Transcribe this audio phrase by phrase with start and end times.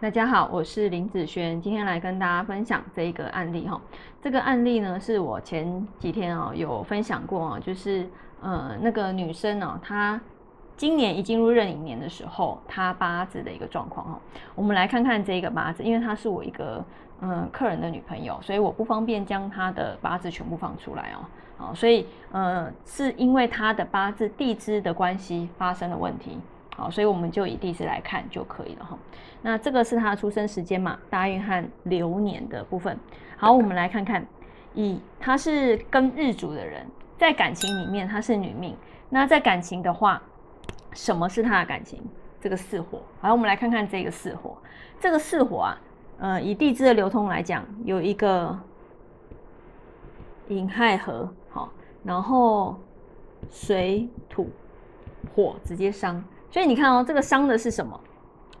[0.00, 3.78] 大家好，我是林子轩，今天来跟大家分享这一个案例哈。
[4.22, 8.08] 这个案例呢，是我前几天啊有分享过啊，就是
[8.40, 10.18] 呃那个女生呢，她
[10.74, 14.18] 今年一进入壬寅年的时候，她八字的一个状况哈。
[14.54, 16.82] 我们来看看这个八字，因为她是我一个
[17.20, 21.20] 嗯客人的女朋友，所以我不方便将她的八字全部放出来哦。
[21.58, 26.38] 好，所以呃是因为她的八字地支的关系发生了问题。
[26.80, 28.96] 好，所以我们就以地支来看就可以了哈。
[29.42, 32.98] 那这个是他的出生时间嘛，大运和流年的部分。
[33.36, 34.26] 好，我们来看看，
[34.72, 36.86] 以他是跟日主的人，
[37.18, 38.74] 在感情里面他是女命。
[39.10, 40.22] 那在感情的话，
[40.94, 42.02] 什么是他的感情？
[42.40, 43.02] 这个四火。
[43.20, 44.56] 好，我们来看看这个四火。
[44.98, 45.78] 这个四火啊，
[46.18, 48.58] 呃，以地支的流通来讲，有一个
[50.48, 51.70] 寅亥合，好，
[52.02, 52.80] 然后
[53.50, 54.48] 水土
[55.34, 56.24] 火直接伤。
[56.50, 57.98] 所以你看哦，这个伤的是什么？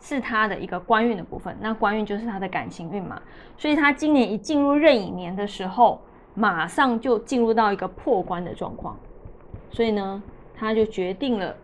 [0.00, 1.56] 是他的一个官运的部分。
[1.60, 3.20] 那官运就是他的感情运嘛。
[3.56, 6.00] 所以他今年一进入壬寅年的时候，
[6.34, 8.96] 马上就进入到一个破关的状况。
[9.70, 10.22] 所以呢，
[10.54, 11.54] 他就决定了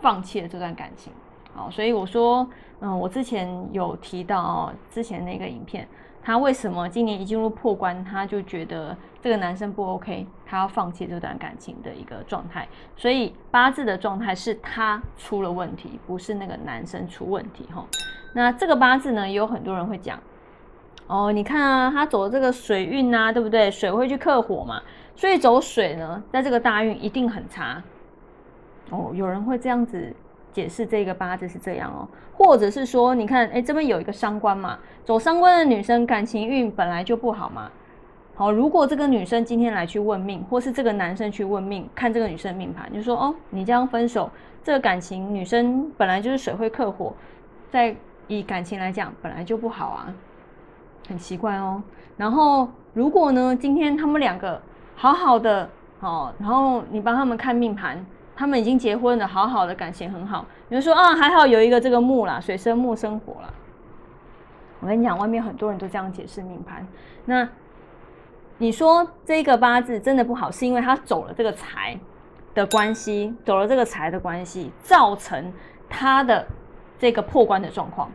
[0.00, 1.12] 放弃了这段感情。
[1.54, 2.48] 好，所以我说，
[2.80, 5.86] 嗯，我之前有提到哦之前那个影片。
[6.26, 12.66] 他为什么今年一进入破关，他就觉得这个男生不 OK，他要放弃这段感情的一个状态。
[12.96, 17.86] 所以八字的状态是他出了问题，不是那个男生出问题哈。
[18.32, 20.18] 那这个八字呢，也有很多人会讲，
[21.06, 23.70] 哦，你看啊，他走这个水运啊，对不对？
[23.70, 24.82] 水会去克火嘛，
[25.14, 27.80] 所以走水呢，在这个大运一定很差。
[28.90, 30.12] 哦，有人会这样子。
[30.56, 37.70] 解释这个八字是这样哦，或者是说，你看，哎，这边有一个伤官嘛，走伤官的女生感情运本来就不好嘛。
[38.34, 44.30] 好，如果这个女生今天来去问命，或是这个男生去问命，看这个女生的命盘，就说哦，你这样分手，
[44.64, 47.12] 这个感情女生本来就是水会克火，
[47.70, 47.94] 在
[48.26, 50.14] 以感情来讲本来就不好啊，
[51.06, 51.82] 很奇怪哦。
[52.16, 54.58] 然后如果呢，今天他们两个
[54.94, 55.68] 好好的，
[56.00, 58.02] 好，然后你帮他们看命盘。
[58.36, 60.44] 他们已经结婚了，好好的感情很好。
[60.68, 63.48] 你就说啊，还好有一个这个木啦，水生木生火啦。
[64.80, 66.86] 我跟你讲，外面很多人都这样解释命盘。
[67.24, 67.48] 那
[68.58, 71.98] 你说这个八字真的不好，是因为他走了这个财
[72.54, 75.50] 的关系，走了这个财的关系，造成
[75.88, 76.46] 他的
[76.98, 78.10] 这个破关的状况。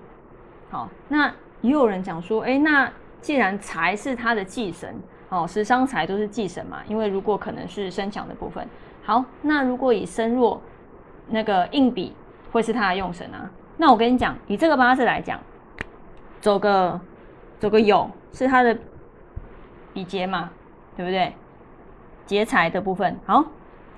[0.69, 2.87] 好，那也有人讲说，哎，那
[3.21, 4.95] 既然财是他的忌神，
[5.29, 8.67] 哦，食伤财都是忌神嘛，因为如果可能是生强的部分。
[9.03, 10.61] 好，那如果以身弱，
[11.27, 12.15] 那个硬笔
[12.51, 13.49] 会是他的用神啊？
[13.77, 15.39] 那我跟你讲，以这个八字来讲，
[16.39, 17.01] 走个
[17.59, 18.77] 走个酉是他的
[19.91, 20.51] 比劫嘛，
[20.95, 21.33] 对不对？
[22.27, 23.43] 劫财的部分，好，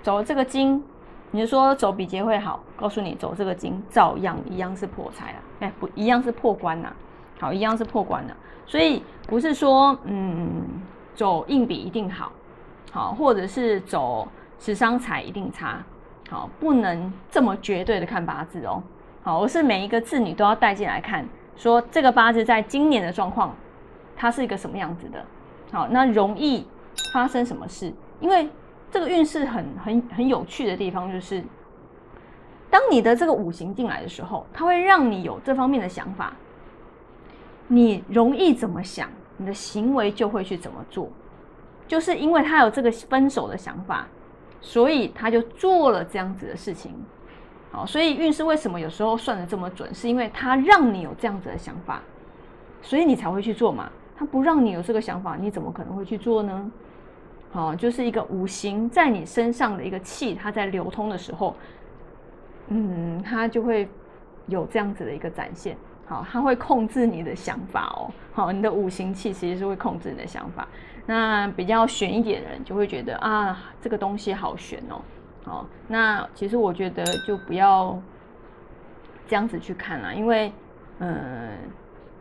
[0.02, 0.82] 走这个金，
[1.32, 2.64] 你就说走比劫会好？
[2.78, 6.94] 告诉你，走这个金照样一样是破财啊，哎，不一样是破关呐，
[7.42, 8.34] 好，一样是破关的，
[8.66, 10.64] 所以不是说嗯
[11.14, 12.32] 走硬笔一定好，
[12.94, 14.26] 好，或者是走。
[14.64, 15.84] 食伤财一定差，
[16.30, 18.82] 好，不能这么绝对的看八字哦。
[19.22, 23.54] 好，我是每一个字你都要带进来看，说这个八字在今年的状况，
[24.16, 25.22] 它是一个什么样子的。
[25.74, 26.66] 好，那容易
[27.14, 27.94] 发生什么事？
[28.22, 28.48] 因为
[28.90, 31.44] 这个运势很很很有趣的地方就是，
[32.70, 36.32] 当你的这个五行进来的时候，它会让你有这方面的想法。
[37.68, 41.10] 你容易怎么想，你的行为就会去怎么做，
[41.86, 44.08] 就是因为他有这个分手的想法。
[44.66, 46.94] 所以他就做了这样子的事情，
[47.70, 52.02] 好，所以运势为什么有时候算的这么准，是因为他让你有这样子的想法，
[52.82, 53.92] 所以你才会去做嘛。
[54.16, 56.72] 他不让你有这个想法，你怎么可能会去做呢？
[57.52, 61.56] 好，就是一个五行在你身上的一个气，它在流通的时候，
[62.70, 63.88] 嗯，它就会
[64.48, 65.76] 有这样子的一个展现。
[66.14, 68.12] 好，它会控制你的想法哦。
[68.34, 70.68] 好，你的五行气其实是会控制你的想法。
[71.08, 75.02] 那比较悬一点的人就会觉得啊，这个东西好悬哦。
[75.44, 78.00] 好，那其实我觉得就不要
[79.28, 80.54] 这样子去看了，因为
[81.00, 81.50] 嗯，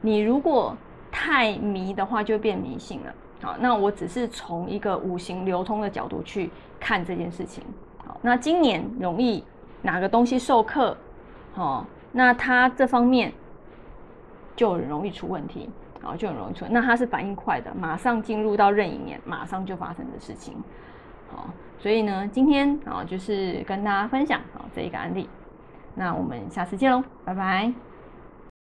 [0.00, 0.74] 你如果
[1.10, 3.12] 太迷的话，就变迷信了。
[3.42, 6.50] 好，那我只是从一个五行流通的角度去
[6.80, 7.62] 看这件事情。
[8.06, 9.44] 好，那今年容易
[9.82, 10.96] 哪个东西受克？
[11.52, 13.30] 好，那它这方面。
[14.56, 15.68] 就很容易出问题，
[16.02, 16.64] 啊，就很容易出。
[16.70, 20.54] 那它是反应快的，马上进入到任意面，马上就发生的事情，
[21.30, 25.28] 好，所以呢，今天啊，就是跟大家分享啊这一个案例。
[25.94, 27.91] 那我们下次见喽，拜拜。